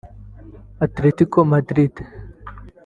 Atletico 0.85 1.39
Madrid 1.51 1.93